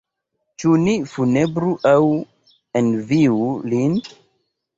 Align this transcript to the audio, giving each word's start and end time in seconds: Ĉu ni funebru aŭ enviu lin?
Ĉu 0.61 0.71
ni 0.85 0.95
funebru 1.11 1.73
aŭ 1.91 1.99
enviu 2.83 3.39
lin? 3.75 3.97